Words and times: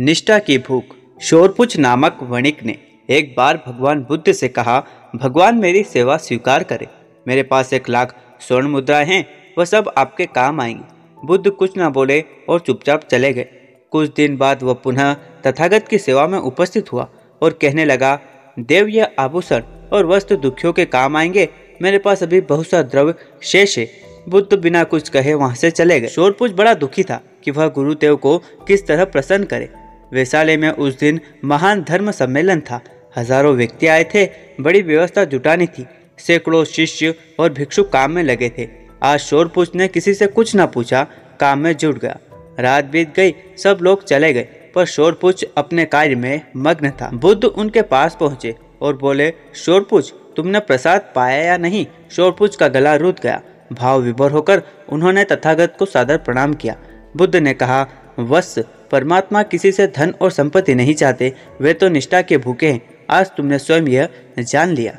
निष्ठा 0.00 0.38
की 0.38 0.58
भूख, 0.58 0.84
शोरपुच 1.22 1.76
नामक 1.76 2.18
वणिक 2.22 2.64
ने 2.64 2.78
एक 3.10 3.34
बार 3.36 3.64
भगवान 3.66 4.00
बुद्ध 4.00 4.32
से 4.32 4.48
कहा, 4.48 4.86
भगवान 5.16 5.54
मेरी 5.54 5.82
सेवा 5.82 6.16
स्वीकार 6.16 6.62
करे। 6.62 6.88
मेरे 7.28 7.42
पास 7.42 7.72
एक 7.72 7.88
लाख 7.88 8.16
स्वर्ण 8.40 8.68
मुद्राएँ 8.68 9.06
हैं, 9.06 9.26
वह 9.58 9.64
सब 9.64 9.92
आपके 9.98 10.26
काम 10.26 10.60
आएँगी। 10.60 11.16
बुद्ध 11.24 11.50
कुछ 11.50 11.70
न 11.78 11.88
बोले 11.88 12.24
और 12.48 12.60
चुपचाप 12.60 13.04
चले 13.04 13.32
गए। 13.32 13.46
कुछ 13.90 14.14
दिन 14.14 14.36
बाद 14.36 14.62
वह 14.62 14.74
पुनः 14.74 15.14
तथागत 15.46 15.88
की 15.88 15.98
सेवा 15.98 16.26
में 16.26 16.38
उपस्थित 16.38 16.92
हुआ 16.92 17.08
और 17.42 17.50
कहने 17.50 17.84
लगा, 17.84 18.20
देव 18.58 18.88
यह 18.88 19.10
आभूषण 19.18 19.62
और 19.92 20.06
वस्त्र 20.06 20.36
दुखियों 20.36 20.72
के 20.72 20.84
काम 20.84 21.16
आएँगे। 21.16 21.48
मेरे 21.82 21.98
पास 21.98 22.22
अभी 22.22 22.40
बहुत 22.40 22.66
सा 22.66 22.82
द्रव्य 22.82 23.14
शेष 23.42 23.78
है। 23.78 23.90
बुद्ध 24.28 24.58
बिना 24.58 24.84
कुछ 24.84 25.08
कहे 25.08 25.34
वहाँ 25.34 25.54
से 25.54 25.70
चले 25.70 26.00
गए। 26.00 26.08
शोरपुच 26.08 26.52
बड़ा 26.52 26.74
दुखी 26.74 27.02
था 27.02 27.22
कि 27.44 27.50
वह 27.50 27.68
गुरुदेव 27.68 28.16
को 28.16 28.38
किस 28.38 28.86
तरह 28.86 29.04
प्रसन्न 29.04 29.44
करे। 29.44 29.79
वैशाली 30.12 30.56
में 30.56 30.70
उस 30.70 30.98
दिन 30.98 31.20
महान 31.44 31.82
धर्म 31.82 32.10
सम्मेलन 32.10 32.60
था। 32.60 32.80
हज़ारों 33.16 33.54
व्यक्ति 33.54 33.86
आए 33.86 34.04
थे, 34.04 34.24
बड़ी 34.60 34.82
व्यवस्था 34.82 35.24
जुटानी 35.24 35.66
थी। 35.66 35.86
सैकड़ों 36.18 36.64
शिष्य 36.64 37.14
और 37.40 37.52
भिक्षु 37.52 37.82
काम 37.82 38.10
में 38.10 38.22
लगे 38.22 38.48
थे। 38.58 38.68
आज 39.02 39.20
शोरपुच 39.20 39.74
ने 39.74 39.88
किसी 39.88 40.14
से 40.14 40.26
कुछ 40.26 40.54
न 40.56 40.66
पूछा, 40.66 41.06
काम 41.40 41.58
में 41.58 41.76
जुट 41.76 41.98
गया। 41.98 42.18
रात 42.60 42.84
बीत 42.84 43.14
गई, 43.16 43.34
सब 43.58 43.78
लोग 43.82 44.04
चले 44.04 44.32
गए, 44.32 44.48
पर 44.74 44.86
शोरपुच 44.86 45.44
अपने 45.56 45.84
कार्य 45.84 46.14
में 46.14 46.40
मग्न 46.56 46.90
था। 46.90 47.10
बुद्ध 47.14 47.44
उनके 47.44 47.82
पास 47.82 48.16
पहुँचे 48.20 48.54
और 48.82 48.96
बोले 48.96 49.32
शोरपुच 49.54 50.12
तुमने 50.36 50.60
प्रसाद 50.60 51.12
पाया 51.14 51.42
या 51.42 51.56
नहीं? 51.56 51.86
शोरपुच 52.10 52.56
का 52.56 52.68
गला 52.68 52.94
रुद 52.94 53.20
गया। 53.22 53.40
भाव 53.72 54.00
विभोर 54.00 54.32
होकर 54.32 54.62
उन्होंने 54.88 55.24
तथागत 55.24 55.74
को 55.78 55.86
सादर 55.86 56.16
प्रणाम 56.16 56.54
किया। 56.54 56.76
बुद्ध 57.16 57.34
ने 57.36 57.54
कहा, 57.54 57.86
वत्स 58.18 58.58
परमात्मा 58.90 59.42
किसी 59.42 59.72
से 59.72 59.86
धन 59.86 60.14
और 60.20 60.30
संपत्ति 60.30 60.74
नहीं 60.74 60.94
चाहते, 60.94 61.32
वे 61.60 61.74
तो 61.74 61.88
निष्ठा 61.88 62.22
के 62.22 62.38
भूखे 62.38 62.72
हैं। 62.72 62.80
आज 63.10 63.30
तुमने 63.36 63.58
स्वयं 63.58 63.86
यह 63.86 64.08
जान 64.38 64.68
लिया। 64.68 64.98